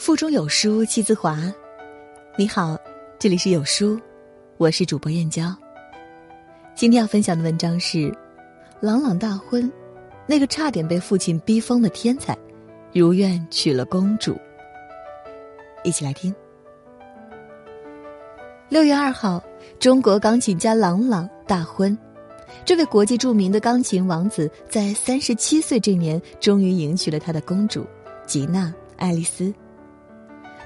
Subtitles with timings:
[0.00, 1.38] 腹中有书气自华。
[2.34, 2.74] 你好，
[3.18, 4.00] 这里是有书，
[4.56, 5.54] 我是主播燕娇。
[6.74, 8.10] 今天要分享的文章是：
[8.80, 9.70] 朗朗大婚，
[10.26, 12.34] 那个差点被父亲逼疯的天才，
[12.94, 14.34] 如愿娶了公主。
[15.84, 16.34] 一起来听。
[18.70, 19.44] 六月二号，
[19.78, 21.96] 中国钢琴家朗朗大婚，
[22.64, 27.86] 这位国际著名的钢琴王子在三十七岁这年，终于迎娶了他的公主
[28.24, 29.52] 吉娜·爱丽丝。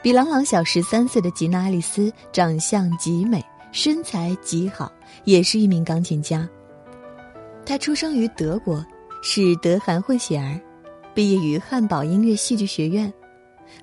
[0.04, 4.92] 比朗朗小十三岁的吉娜·爱丽丝长相极美，身材极好，
[5.24, 6.46] 也是一名钢琴家。
[7.64, 8.84] 她出生于德国，
[9.22, 10.60] 是德韩混血儿，
[11.14, 13.10] 毕业于汉堡音乐戏剧学院。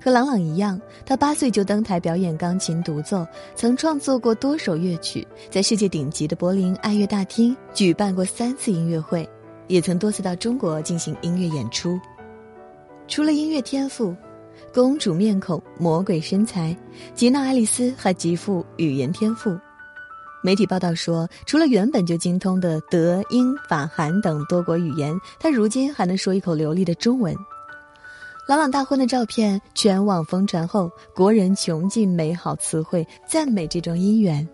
[0.00, 9.28] 和朗朗一样，他八岁就登台表演钢琴独奏，曾创作过多首乐曲，在世界顶级的柏林爱乐大厅举办过三次音乐会，
[9.66, 11.98] 也曾多次到中国进行音乐演出。
[13.08, 14.14] 除了音乐天赋。
[14.72, 16.76] 公主面孔，魔鬼身材，
[17.14, 19.56] 吉娜·爱丽丝还极富语言天赋。
[20.44, 27.34] 媒体报道说，除了原本就精通的德、英、法、韩等多国语言，她如今还能说一口流利的中文。
[28.48, 34.46] 朗朗大婚的照片全网疯传后，国人穷尽美好词汇赞美这桩姻缘。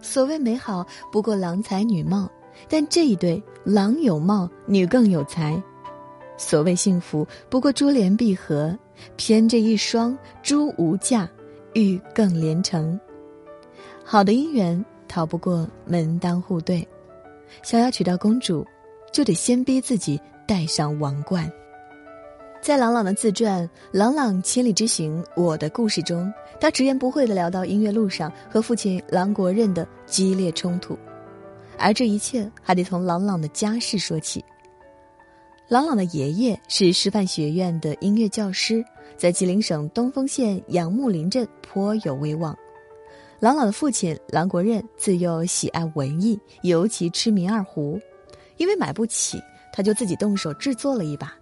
[0.00, 2.26] 所谓美好，不过郎才女貌，
[2.68, 5.62] 但这一对郎有貌，女更有才。
[6.42, 8.76] 所谓幸福，不过珠联璧合。
[9.16, 11.28] 偏这一双，珠无价，
[11.72, 12.98] 玉更连城。
[14.04, 16.86] 好的姻缘逃不过门当户对，
[17.62, 18.66] 想要娶到公主，
[19.12, 21.50] 就得先逼自己戴上王冠。
[22.60, 30.98] 在朗朗的自传《朗朗千里之行：我的故事》中，他直言不讳地聊到音乐路上和父亲郎国任的激烈冲突，
[31.78, 34.44] 而这一切还得从朗朗的家世说起。
[35.68, 38.84] 朗朗的爷爷是师范学院的音乐教师，
[39.16, 42.56] 在吉林省东丰县杨木林镇颇有威望。
[43.38, 47.98] 朗朗的父亲郎国任自幼喜爱文艺，尤其痴迷二胡，
[48.56, 49.40] 因为买不起，
[49.72, 51.32] 他就自己动手制作了一把，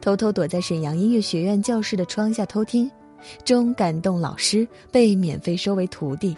[0.00, 2.90] 偷偷躲在沈阳音乐学院教室的窗下偷听，
[3.44, 6.36] 终感动老师，被免费收为徒弟。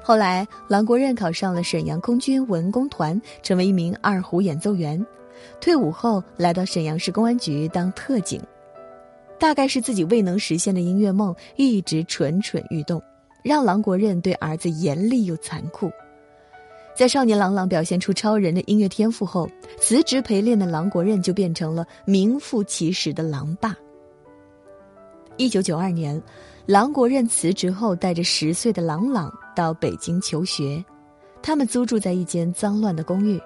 [0.00, 5.04] 后来，郎国任考上了沈阳空军文工团，成为一名二胡演奏员。
[5.60, 8.40] 退伍后，来到沈阳市公安局当特警，
[9.38, 13.02] 大概是自己未能实现的音乐梦一直蠢蠢欲动，
[13.42, 15.90] 让郎国任对儿子严厉又残酷。
[16.94, 19.46] 在少年郎朗表现出超人的音乐天赋后，
[19.78, 23.76] 辞职陪练的郎国任就变成了名副其实的狼爸。
[25.36, 26.18] 一九九二年，
[26.64, 30.82] 郎国任辞职后，带着十岁的郎朗到北京求学，
[31.42, 33.38] 他们租住在一间脏乱的公寓。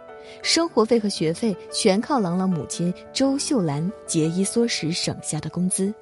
[0.42, 5.92] 生活费和学费全靠朗朗母亲周秀兰节衣缩食省下的工资。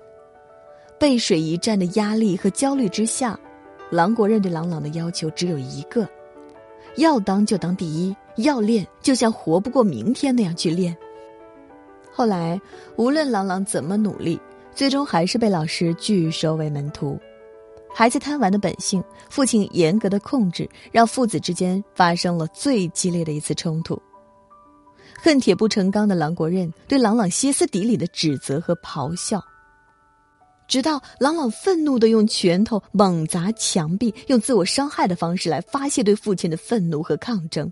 [0.98, 3.38] 背水一战的压力和焦虑之下，
[3.90, 6.08] 郎国任对郎朗的要求只有一个：
[6.96, 10.96] 要当就当第一，要练就像活不过明天那样去练。
[12.10, 12.60] 后来，
[12.96, 14.40] 无论郎朗怎么努力，
[14.74, 17.16] 最终还是被老师拒收为门徒。
[17.94, 24.00] 孩子贪玩的本性，父亲严格的控制，让父子之间发生了最激烈的一次冲突。
[25.16, 29.42] 恨铁不成钢的郎国任对郎朗歇斯底里的指责和咆哮，
[30.66, 37.70] 直到郎朗愤怒的用拳头猛砸墙壁，用自我伤害的方式来发泄对父亲的愤怒和抗争。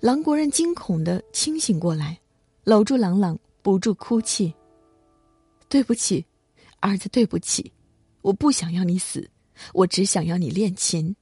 [0.00, 2.18] 郎国任惊恐的清醒过来，
[2.64, 4.54] 搂住郎朗，不住哭泣
[5.68, 6.24] ：“对不起，
[6.78, 7.72] 儿子，对不起，
[8.22, 9.28] 我不想要你死，
[9.72, 11.14] 我只想要你练琴。”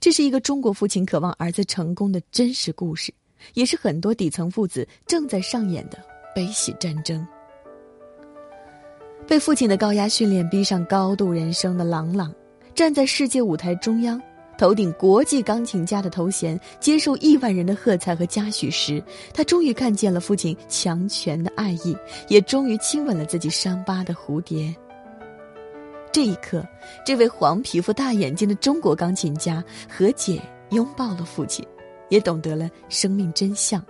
[0.00, 3.12] 这是一个中国父亲渴望儿子成功的真实故事，
[3.52, 5.98] 也是很多底层父子正在上演的
[6.34, 7.24] 悲喜战争。
[9.26, 12.34] 被父亲的高压训练逼上高度人生的朗朗，
[12.74, 14.18] 站在世界舞台中央，
[14.56, 21.94] 头顶国际钢琴家的头衔，接受亿万人的喝彩和嘉许时，他终于看见了父亲强权的爱意，
[22.26, 24.74] 也终于亲吻了自己伤疤的蝴蝶。
[26.12, 26.66] 这一刻，
[27.06, 31.64] 这位黄皮肤、大眼睛的中国钢琴家和解拥抱了父亲，
[32.08, 33.80] 也懂得了生命真相。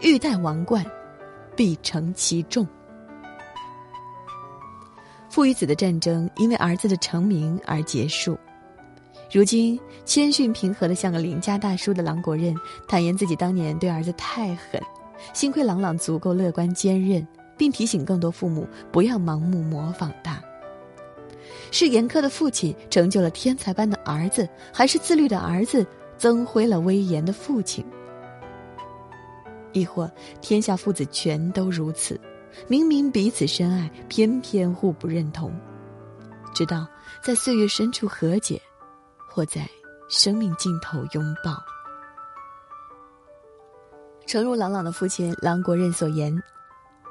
[0.00, 0.84] 欲戴王冠，
[1.56, 2.66] 必承其重。
[5.30, 8.36] 父与子的战争因为儿子的成名而结束。
[9.32, 12.54] 如今，谦逊平和的像个邻家大叔的郎国任
[12.88, 14.78] 坦言自己当年对儿子太狠，
[15.32, 17.26] 幸亏郎朗足够乐观坚韧，
[17.56, 20.42] 并提醒更多父母不要盲目模仿他。
[21.70, 25.86] 是严苛的父亲成就了天才般的儿子，还是自律的儿子
[26.16, 27.84] 增辉了威严的父亲？
[29.72, 30.10] 亦或
[30.40, 32.20] 天下父子全都如此，
[32.66, 35.52] 明明彼此深爱，偏偏互不认同，
[36.52, 36.86] 直到
[37.22, 38.60] 在岁月深处和解，
[39.28, 39.68] 或在
[40.08, 41.62] 生命尽头拥抱。
[44.26, 46.36] 诚如朗朗的父亲郎国任所言，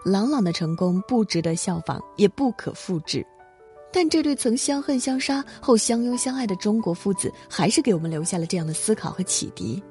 [0.03, 3.25] 朗朗的成功不值得效仿，也不可复制。
[3.91, 9.81] 但这对曾相恨相杀后相拥相爱的中国父子，还是给我们留下了这样的思考和启迪：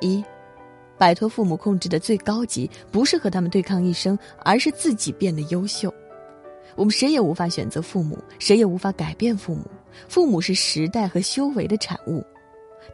[0.00, 0.22] 一，
[0.98, 5.92] 摆脱父母控制的最高级，不是和他们对抗一生，而是自己变得优秀。
[6.76, 9.64] 我们谁也无法选择父母，谁也无法改变父母。
[10.08, 12.24] 父母是时代和修为的产物，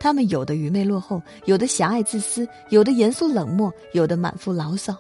[0.01, 4.97] 他们有的愚昧落后，有的狭隘自私，有的严肃冷漠，有的满腹牢骚。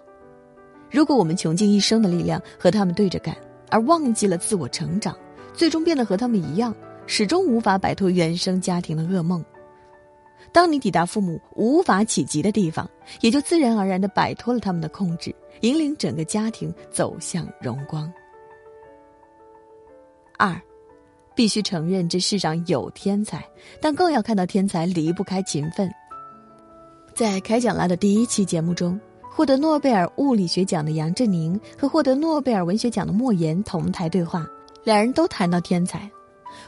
[0.91, 3.37] 如果我们穷尽一生的力量和他们对着干，
[3.71, 5.17] 而忘记了自我成长，
[5.53, 6.75] 最终变得和他们一样，
[7.07, 9.45] 始终无法摆脱原生家庭的噩梦。
[10.53, 12.89] 当你抵达父母无法企及的地方，
[13.21, 18.11] 也就自然而然的摆脱了他们的控制，引领整个家庭走向荣光。
[20.39, 20.59] 二，
[21.35, 23.45] 必须承认这世上有天才，
[23.81, 25.91] 但更要看到天才离不开勤奋。
[27.15, 28.99] 在开讲啦的第一期节目中。
[29.39, 34.45] 获得诺贝尔物理学奖的杨振宁和获得诺贝尔文学奖的莫言同台对话，
[34.83, 36.11] 两人都谈到天才。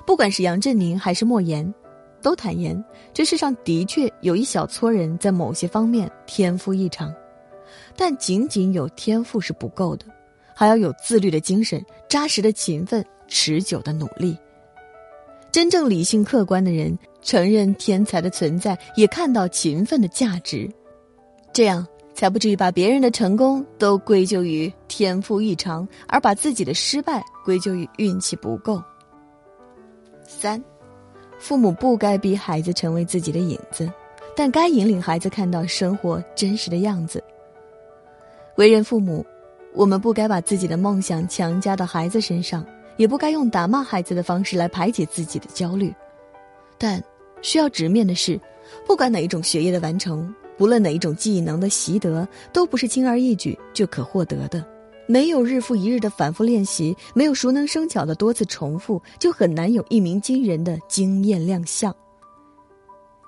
[0.07, 1.75] 不管是杨振宁还是莫言，
[2.23, 2.81] 都坦言
[3.13, 7.13] 这世上的确有一小撮人在某些方面天赋异常，
[7.97, 10.05] 但仅仅有天赋是不够的，
[10.55, 14.39] 还要有自律的精神、扎实的勤奋、持久的努力。
[15.51, 20.71] 真正理性客观的人承认天才的存在，也看到勤奋的价值，
[21.53, 21.85] 这样。
[22.21, 28.79] 才不至于把别人的成功都归咎于天赋异常，而把自己的失败归咎于运气不够。
[30.23, 30.63] 三，
[31.39, 33.91] 父母不该逼孩子成为自己的影子，
[34.37, 37.25] 但该引领孩子看到生活真实的样子。
[38.57, 39.25] 为人父母，
[39.73, 42.63] 我们不该把自己的梦想强加到孩子身上，
[42.99, 45.91] 也不该用打骂孩子的方式来排解自己的焦虑。
[46.77, 47.03] 但
[47.41, 48.39] 需要直面的是，
[48.87, 50.31] 不管哪一种学业的完成。
[50.61, 54.63] 不论哪一种技能的习得，都不是轻而易举就可获得的。
[55.07, 61.97] 没有日复一日的反复练习，没有熟能生巧的多次重复，就很难有一鸣惊人的惊艳亮相。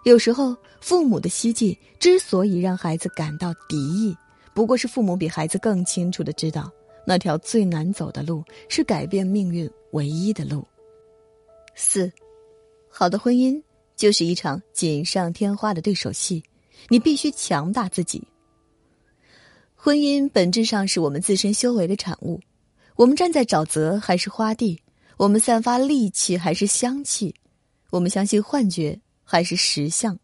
[0.04, 4.14] 有时候，父母的希冀之所以让孩子感到敌意，
[4.52, 6.70] 不过是父母比孩子更清楚的知道，
[7.06, 10.62] 那条最难走的路是改变命运唯一的路。
[11.74, 12.12] 四，
[12.90, 13.58] 好的婚姻
[13.96, 16.44] 就是一场锦上添花的对手戏。
[16.88, 18.22] 你必须强大自己。
[19.74, 22.40] 婚姻本质上是我们自身修为的产物。
[22.94, 24.78] 我们站在沼泽还是花地？
[25.16, 27.34] 我们散发戾气还是香气？
[27.90, 30.18] 我们相信幻觉还是实相？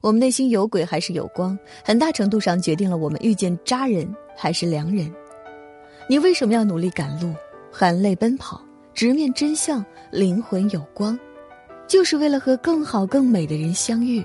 [0.00, 1.58] 我们内心有鬼还是有光？
[1.84, 5.12] 很大程度上决定了我们遇见渣人还是良人。
[6.08, 7.34] 你为什么要努力赶路、
[7.72, 8.62] 含泪奔跑、
[8.94, 9.84] 直面真相？
[10.10, 11.18] 灵魂有光，
[11.86, 14.24] 就是为了和更好、更美的人相遇。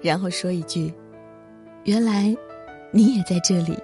[0.00, 0.92] 然后说一句
[1.84, 2.34] ：“原来，
[2.92, 3.76] 你也在这里。”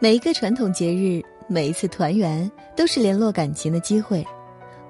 [0.00, 4.24] 每一个传统节日，每一次团圆，都是联络感情的机会。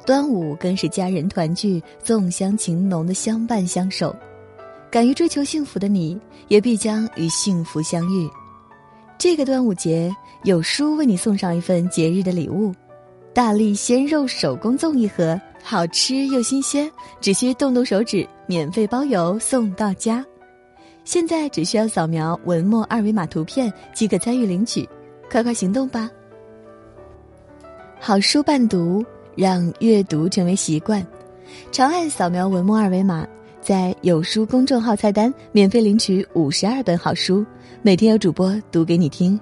[0.04, 4.14] 端午更是家人团聚、粽香情浓的相伴相守。
[4.90, 8.28] 敢于追求幸福的你，也必将与幸福相遇。
[9.16, 12.72] 这个端午节，有书为你送上一份节日的礼物。
[13.32, 16.92] 大力鲜肉手工粽一盒，好吃又新鲜，
[17.22, 20.22] 只需动动手指，免费包邮送到家。
[21.04, 24.86] 现在只需要扫描文末二维码图片即可参与领取，
[25.30, 26.10] 快快行动吧！
[27.98, 29.02] 好书伴读，
[29.34, 31.04] 让阅读成为习惯。
[31.72, 33.26] 长按扫描文末二维码，
[33.62, 37.42] 在有书公众号菜单免费领取五十二本好书，
[37.80, 39.40] 每天有主播读给你听。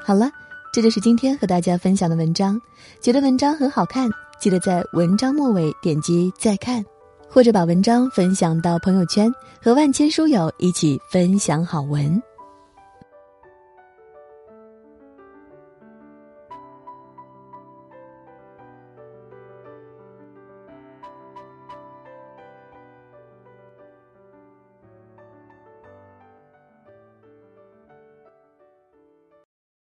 [0.00, 0.30] 好了。
[0.70, 2.60] 这就是今天和大家分享的文章，
[3.00, 4.08] 觉得文章很好看，
[4.38, 6.84] 记得在文章末尾点击再看，
[7.28, 12.22] 或者把文章分享到朋友圈，和万千书友一起分享好文。